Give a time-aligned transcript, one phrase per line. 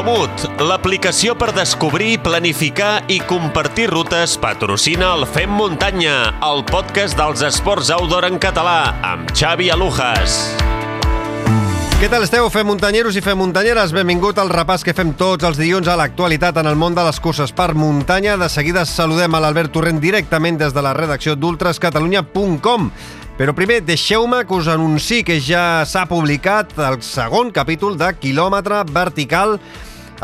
[0.00, 7.42] Infomut, l'aplicació per descobrir, planificar i compartir rutes, patrocina el Fem Muntanya, el podcast dels
[7.44, 10.38] esports outdoor en català, amb Xavi Alujas.
[12.00, 13.92] Què tal esteu, fem muntanyeros i fem muntanyeres?
[13.92, 17.20] Benvingut al repàs que fem tots els dilluns a l'actualitat en el món de les
[17.20, 18.38] curses per muntanya.
[18.40, 22.88] De seguida saludem a l'Albert Torrent directament des de la redacció d'ultrascatalunya.com.
[23.36, 28.82] Però primer, deixeu-me que us anunci que ja s'ha publicat el segon capítol de Kilòmetre
[28.92, 29.58] Vertical,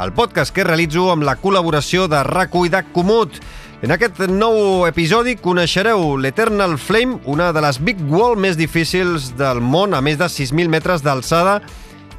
[0.03, 3.39] el podcast que realitzo amb la col·laboració de RACU i de Comut.
[3.85, 9.63] En aquest nou episodi coneixereu l'Eternal Flame, una de les big wall més difícils del
[9.65, 11.63] món, a més de 6.000 metres d'alçada,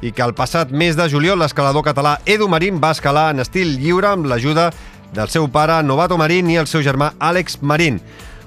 [0.02, 3.76] i que el passat mes de juliol l'escalador català Edu Marín va escalar en estil
[3.78, 4.70] lliure amb l'ajuda
[5.14, 8.02] del seu pare Novato Marín i el seu germà Àlex Marín.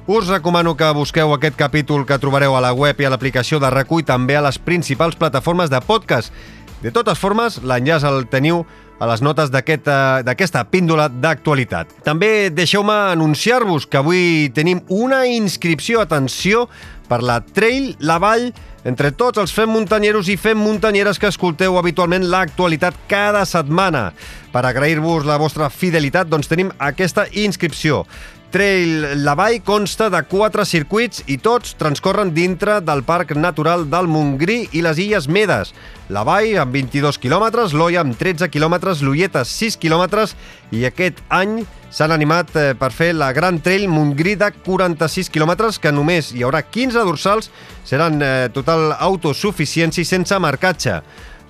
[0.07, 3.69] Us recomano que busqueu aquest capítol que trobareu a la web i a l'aplicació de
[3.69, 6.33] Recull també a les principals plataformes de podcast.
[6.81, 8.63] De totes formes, l'enllaç el teniu
[9.01, 11.89] a les notes d'aquesta aquest, píndola d'actualitat.
[12.05, 16.67] També deixeu-me anunciar-vos que avui tenim una inscripció, atenció,
[17.09, 18.51] per la Trail La Vall
[18.87, 24.09] entre tots els fem muntanyeros i fem muntanyeres que escolteu habitualment l'actualitat cada setmana.
[24.53, 28.05] Per agrair-vos la vostra fidelitat, doncs tenim aquesta inscripció.
[28.51, 34.09] Trail La Vall consta de quatre circuits i tots transcorren dintre del Parc Natural del
[34.11, 35.71] Montgrí i les Illes Medes.
[36.11, 40.35] La Vall amb 22 quilòmetres, l'Oia amb 13 quilòmetres, l'Ulleta 6 quilòmetres
[40.75, 45.79] i aquest any s'han animat eh, per fer la Gran Trail Montgrí de 46 quilòmetres
[45.79, 47.51] que només hi haurà 15 dorsals,
[47.87, 50.99] seran eh, total autosuficiència i sense marcatge.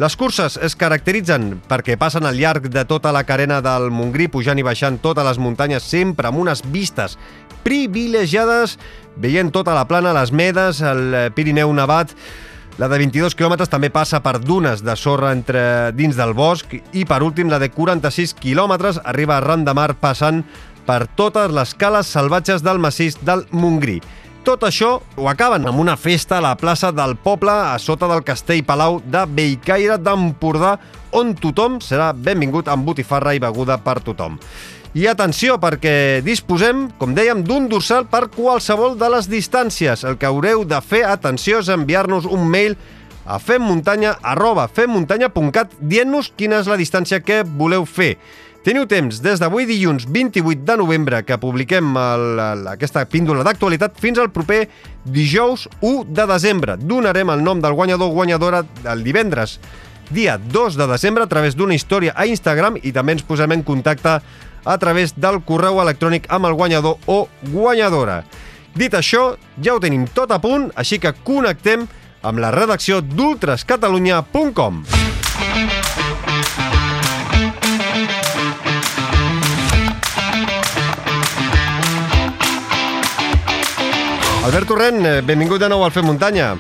[0.02, 4.58] Les curses es caracteritzen perquè passen al llarg de tota la carena del Montgrí, pujant
[4.58, 7.20] i baixant totes les muntanyes, sempre amb unes vistes
[7.62, 8.80] privilegiades,
[9.22, 12.16] veient tota la plana, les Medes, el Pirineu nevat.
[12.82, 17.06] La de 22 quilòmetres també passa per dunes de sorra entre dins del bosc i,
[17.06, 20.42] per últim, la de 46 quilòmetres arriba a ran de mar passant
[20.88, 24.00] per totes les cales salvatges del massís del Montgrí.
[24.42, 28.24] Tot això ho acaben amb una festa a la plaça del poble a sota del
[28.26, 30.80] castell Palau de Bellcaire d'Empordà,
[31.14, 34.40] on tothom serà benvingut amb botifarra i beguda per tothom.
[34.98, 40.04] I atenció, perquè disposem, com dèiem, d'un dorsal per qualsevol de les distàncies.
[40.04, 42.76] El que haureu de fer, atenció, és enviar-nos un mail
[43.24, 48.18] a femmuntanya.cat dient-nos quina és la distància que voleu fer.
[48.62, 53.96] Teniu temps des d'avui dilluns 28 de novembre que publiquem el, el, aquesta píndola d'actualitat
[53.98, 54.68] fins al proper
[55.02, 56.76] dijous 1 de desembre.
[56.78, 59.58] Donarem el nom del guanyador o guanyadora el divendres
[60.12, 63.64] dia 2 de desembre a través d'una història a Instagram i també ens posem en
[63.66, 68.22] contacte a través del correu electrònic amb el guanyador o guanyadora.
[68.78, 71.88] Dit això, ja ho tenim tot a punt, així que connectem
[72.22, 74.86] amb la redacció d'ultrascatalunya.com.
[84.42, 86.56] Albert Torrent, eh, benvingut de nou al Fem Muntanya.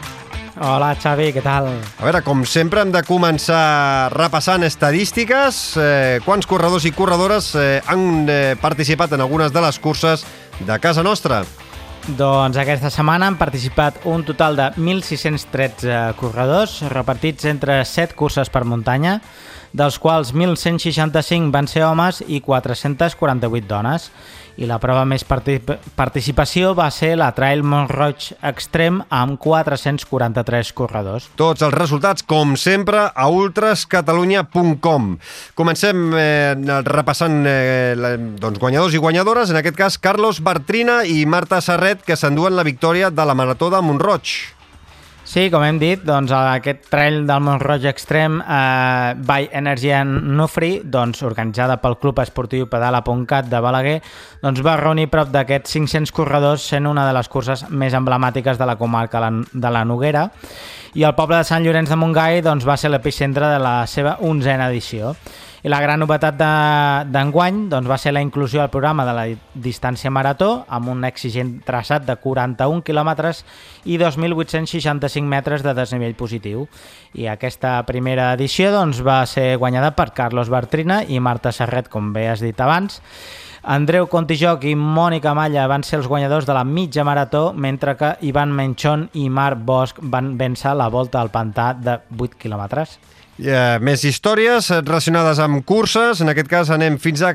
[0.62, 1.72] Hola, Xavi, què tal?
[1.72, 5.58] A veure, com sempre hem de començar repassant estadístiques.
[5.81, 10.28] Eh, quants corredors i corredores eh, han eh, participat en algunes de les curses
[10.59, 11.41] de casa nostra?
[12.18, 18.62] Doncs aquesta setmana han participat un total de 1.613 corredors repartits entre 7 curses per
[18.62, 19.20] muntanya,
[19.74, 24.12] dels quals 1.165 van ser homes i 448 dones
[24.59, 31.30] i la prova més participació va ser la Trail Montroig Extrem amb 443 corredors.
[31.40, 35.09] Tots els resultats, com sempre, a ultrascatalunya.com.
[35.58, 36.53] Comencem eh,
[36.88, 42.20] repassant eh, doncs, guanyadors i guanyadores, en aquest cas Carlos Bartrina i Marta Serret, que
[42.20, 44.60] s'enduen la victòria de la Marató de Montroig.
[45.31, 50.81] Sí, com hem dit, doncs, aquest trail del Montroig Extrem eh, by Energy and Nufri,
[50.84, 53.94] doncs, organitzada pel Club Esportiu Pedala.cat de Balaguer,
[54.41, 58.68] doncs, va reunir prop d'aquests 500 corredors sent una de les curses més emblemàtiques de
[58.68, 60.25] la comarca de la Noguera
[61.00, 64.17] i el poble de Sant Llorenç de Montgai doncs, va ser l'epicentre de la seva
[64.28, 65.14] onzena edició.
[65.61, 66.40] I la gran novetat
[67.13, 71.05] d'enguany de, doncs, va ser la inclusió al programa de la distància marató amb un
[71.05, 73.43] exigent traçat de 41 quilòmetres
[73.85, 76.66] i 2.865 metres de desnivell positiu.
[77.13, 82.09] I aquesta primera edició doncs, va ser guanyada per Carlos Bartrina i Marta Serret, com
[82.16, 82.97] bé has dit abans.
[83.61, 88.16] Andreu Contijoc i Mònica Malla van ser els guanyadors de la mitja marató, mentre que
[88.25, 92.97] Ivan Menchon i Marc Bosch van vèncer la volta al pantà de 8 quilòmetres.
[93.39, 96.19] Yeah, més històries relacionades amb curses.
[96.22, 97.31] En aquest cas anem fins a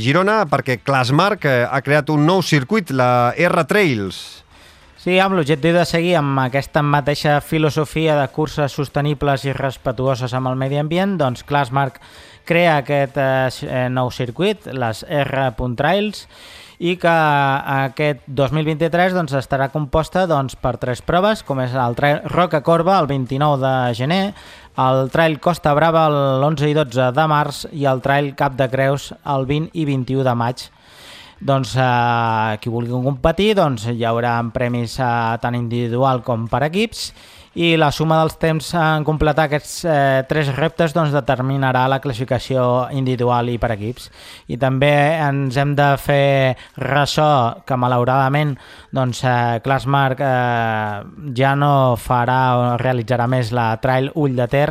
[0.00, 4.44] Girona perquè Clasmarc ha creat un nou circuit, la R-Trails.
[5.04, 10.48] Sí, amb l'objectiu de seguir amb aquesta mateixa filosofia de curses sostenibles i respetuoses amb
[10.48, 11.98] el medi ambient, doncs Classmark
[12.48, 15.50] crea aquest eh, nou circuit, les R.
[15.76, 16.24] Trails,
[16.80, 22.00] i que aquest 2023 doncs, estarà composta doncs, per tres proves, com és el
[22.32, 24.22] Roca Corba el 29 de gener,
[24.76, 29.12] el Trail Costa Brava l'11 i 12 de març i el Trail Cap de Creus
[29.14, 30.64] el 20 i 21 de maig.
[31.44, 35.12] Doncs eh, qui vulgui competir doncs, hi haurà premis eh,
[35.42, 37.12] tant individual com per equips
[37.54, 42.88] i la suma dels temps en completar aquests eh, tres reptes doncs, determinarà la classificació
[42.92, 44.10] individual i per equips.
[44.50, 44.92] I també
[45.22, 48.56] ens hem de fer ressò que malauradament
[48.94, 51.02] doncs, eh, Classmark eh,
[51.38, 54.68] ja no farà o realitzarà més la Trail Ull de Ter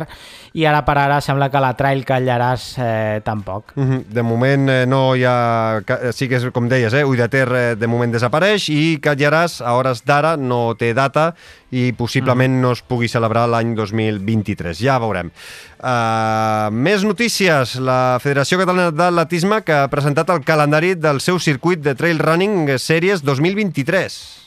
[0.54, 3.72] i ara per ara sembla que la Trail Callaràs eh, tampoc.
[3.74, 4.04] Mm -hmm.
[4.08, 5.82] De moment eh, no hi ha...
[6.12, 7.04] Sí que és com deies, eh?
[7.04, 11.34] Ull de Ter eh, de moment desapareix i Callaràs a hores d'ara no té data
[11.70, 12.60] i possiblement mm.
[12.60, 14.76] no es pugui celebrar l'any 2023.
[14.84, 15.32] Ja veurem.
[15.78, 17.76] Uh, més notícies.
[17.80, 22.74] La Federació Catalana d'Atletisme que ha presentat el calendari del seu circuit de trail running
[22.78, 24.43] sèries 2023.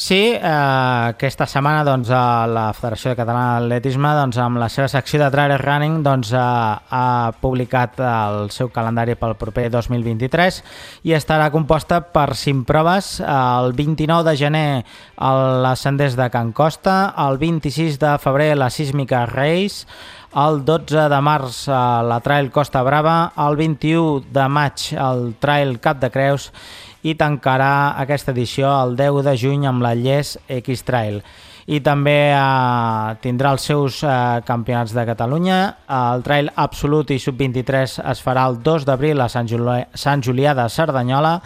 [0.00, 5.28] Sí, eh, aquesta setmana doncs, la Federació Catalana d'Atletisme doncs, amb la seva secció de
[5.28, 10.62] trail running doncs, eh, ha publicat el seu calendari pel proper 2023
[11.04, 13.18] i estarà composta per cinc proves.
[13.20, 14.64] El 29 de gener
[15.76, 19.84] senders de Can Costa, el 26 de febrer la Sísmica Reis,
[20.32, 26.00] el 12 de març la Trail Costa Brava, el 21 de maig el Trail Cap
[26.00, 26.52] de Creus
[27.02, 31.22] i tancarà aquesta edició el 10 de juny amb la Lles X-Trail
[31.70, 34.12] i també eh, tindrà els seus eh,
[34.46, 35.58] campionats de Catalunya.
[35.86, 40.56] El Trail Absolut i Sub-23 es farà el 2 d'abril a Sant, Juli Sant Julià
[40.58, 41.36] de Cerdanyola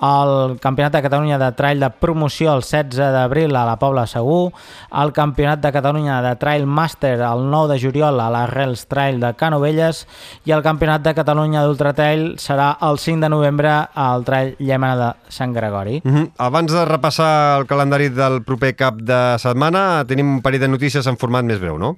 [0.00, 4.52] el Campionat de Catalunya de Trail de Promoció el 16 d'abril a la Pobla Segur,
[4.90, 9.20] el Campionat de Catalunya de Trail Master el 9 de juliol a la Rels Trail
[9.20, 10.06] de Canovelles
[10.44, 14.96] i el Campionat de Catalunya d'Ultra Trail serà el 5 de novembre al Trail Llémena
[14.96, 16.00] de Sant Gregori.
[16.04, 16.30] Mm -hmm.
[16.38, 21.06] Abans de repassar el calendari del proper cap de setmana, tenim un parell de notícies
[21.06, 21.96] en format més breu, no?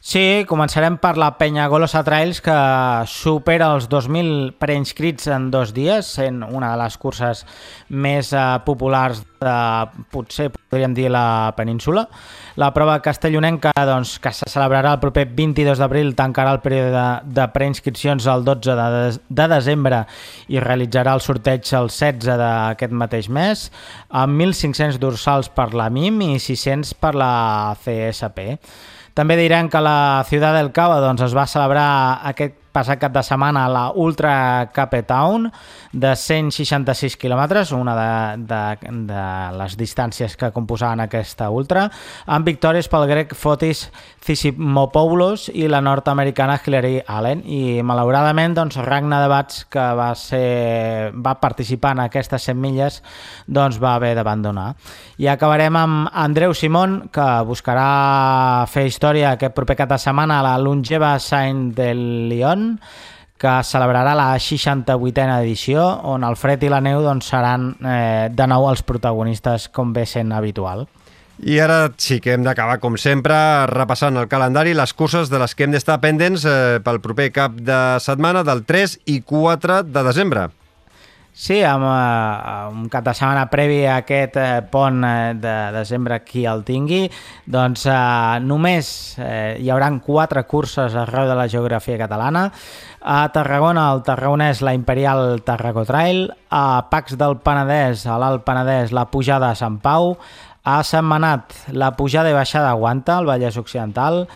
[0.00, 2.54] Sí, començarem per la Penya Golosa Trails, que
[3.04, 7.42] supera els 2.000 preinscrits en dos dies, sent una de les curses
[7.92, 9.56] més eh, populars de,
[10.08, 12.06] potser podríem dir, la península.
[12.56, 17.34] La prova castellonenca, doncs, que se celebrarà el proper 22 d'abril, tancarà el període de,
[17.36, 19.98] de preinscripcions el 12 de, de, de desembre
[20.48, 23.66] i realitzarà el sorteig el 16 d'aquest mateix mes,
[24.08, 27.34] amb 1.500 dorsals per la MIM i 600 per la
[27.84, 28.48] CSP.
[29.18, 31.88] També direm que la Ciutat del Cava doncs, es va celebrar
[32.30, 35.48] aquest passat cap de setmana a la Ultra Cape Town
[35.92, 39.24] de 166 quilòmetres, una de, de, de
[39.58, 41.88] les distàncies que composaven aquesta ultra,
[42.26, 43.88] amb victòries pel grec Fotis
[44.20, 47.42] Tsisimopoulos i la nord-americana Hillary Allen.
[47.48, 53.00] I malauradament, doncs, Ragna de Bats, que va, ser, va participar en aquestes 100 milles,
[53.46, 54.74] doncs va haver d'abandonar.
[55.20, 60.46] I acabarem amb Andreu Simón, que buscarà fer història aquest proper cap de setmana a
[60.50, 62.59] la longeva Saint del Lyon,
[63.40, 68.48] que celebrarà la 68a edició, on el fred i la neu doncs, seran eh, de
[68.52, 70.84] nou els protagonistes, com ve sent habitual.
[71.40, 73.34] I ara sí que hem d'acabar, com sempre,
[73.70, 77.56] repassant el calendari, les curses de les que hem d'estar pendents eh, pel proper cap
[77.56, 80.50] de setmana del 3 i 4 de desembre.
[81.40, 86.18] Sí, amb uh, un cap de setmana previ a aquest uh, pont uh, de desembre
[86.20, 87.06] qui el tingui,
[87.48, 92.42] doncs uh, només uh, hi hauran quatre curses arreu de la geografia catalana.
[93.00, 96.26] A Tarragona, el Tarragonès, la Imperial Tarragó Trail.
[96.52, 100.18] A Pacs del Penedès, a l'Alt Penedès, la pujada a Sant Pau.
[100.68, 104.26] A Sant Manat, la pujada i baixada aguanta, al Vallès Occidental,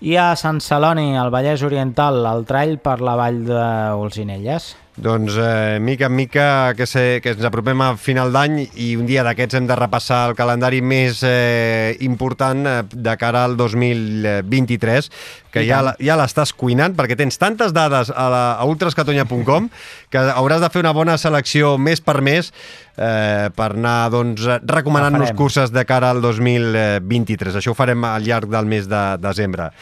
[0.00, 4.70] i a Sant Celoni, al Vallès Oriental, el trail per la vall d'Olzinelles.
[4.96, 9.08] Doncs, eh, mica en mica, que, se, que ens apropem a final d'any i un
[9.08, 15.10] dia d'aquests hem de repassar el calendari més eh, important eh, de cara al 2023,
[15.50, 19.68] que I ja, ja l'estàs cuinant, perquè tens tantes dades a, la, a ultrascatonya.com
[20.14, 22.54] que hauràs de fer una bona selecció mes per mes
[22.94, 27.58] eh, per anar doncs, recomanant-nos curses de cara al 2023.
[27.58, 29.72] Això ho farem al llarg del mes de desembre.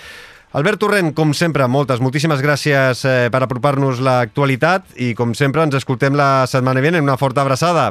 [0.52, 5.78] Albert Torrent, com sempre, moltes, moltíssimes gràcies eh, per apropar-nos l'actualitat i, com sempre, ens
[5.78, 7.00] escoltem la setmana vinent.
[7.06, 7.86] Una forta abraçada.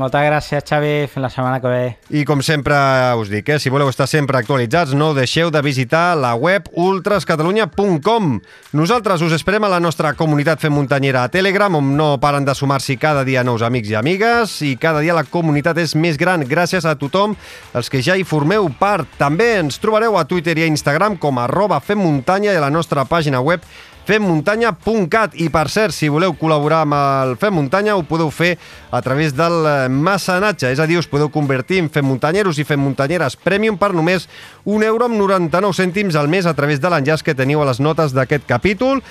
[0.00, 1.06] Moltes gràcies, Xavi.
[1.12, 1.82] Fins la setmana que ve.
[2.16, 2.76] I com sempre
[3.20, 8.40] us dic, eh, si voleu estar sempre actualitzats, no deixeu de visitar la web ultrascatalunya.com.
[8.72, 12.54] Nosaltres us esperem a la nostra comunitat Fem Muntanyera a Telegram, on no paren de
[12.54, 16.40] sumar-s'hi cada dia nous amics i amigues, i cada dia la comunitat és més gran
[16.40, 17.36] gràcies a tothom,
[17.74, 19.06] els que ja hi formeu part.
[19.18, 23.04] També ens trobareu a Twitter i a Instagram com arroba femmuntanya i a la nostra
[23.04, 23.60] pàgina web
[24.06, 28.56] femmuntanya.cat i per cert, si voleu col·laborar amb el Fem Muntanya ho podeu fer
[28.90, 32.82] a través del mecenatge, és a dir, us podeu convertir en Fem Muntanyeros i Fem
[32.82, 34.28] Muntanyeres Premium per només
[34.64, 37.80] un euro amb 99 cèntims al mes a través de l'enllaç que teniu a les
[37.80, 39.02] notes d'aquest capítol.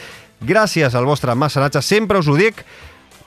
[0.41, 2.65] Gràcies al vostre mecenatge, sempre us ho dic,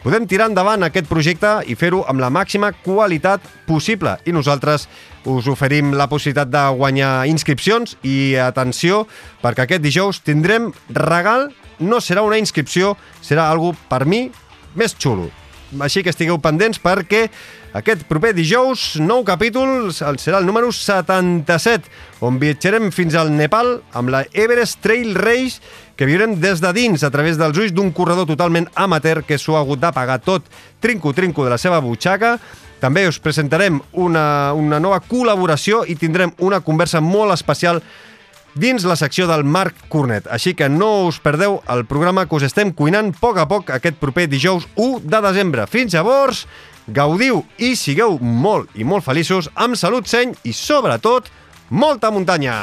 [0.05, 4.19] podem tirar endavant aquest projecte i fer-ho amb la màxima qualitat possible.
[4.29, 4.85] I nosaltres
[5.25, 9.07] us oferim la possibilitat de guanyar inscripcions i atenció,
[9.41, 11.49] perquè aquest dijous tindrem regal,
[11.81, 12.95] no serà una inscripció,
[13.25, 14.29] serà algo per mi
[14.77, 15.31] més xulo.
[15.81, 17.27] Així que estigueu pendents perquè
[17.75, 21.91] aquest proper dijous, nou capítol, serà el número 77,
[22.23, 25.59] on viatjarem fins al Nepal amb la Everest Trail Race
[25.99, 29.59] que viurem des de dins a través dels ulls d'un corredor totalment amateur que s'ho
[29.59, 30.47] ha hagut de pagar tot
[30.79, 32.37] trinco-trinco de la seva butxaca
[32.79, 37.81] també us presentarem una, una nova col·laboració i tindrem una conversa molt especial
[38.55, 40.29] dins la secció del Marc Cornet.
[40.31, 43.73] Així que no us perdeu el programa que us estem cuinant a poc a poc
[43.75, 45.67] aquest proper dijous 1 de desembre.
[45.67, 46.45] Fins llavors,
[46.87, 51.31] gaudiu i sigueu molt i molt feliços, amb salut, seny i, sobretot,
[51.71, 52.59] molta muntanya!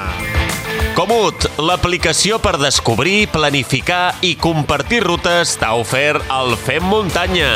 [0.91, 7.53] Comut, l'aplicació per descobrir, planificar i compartir rutes t'ha ofert el Fem Muntanya.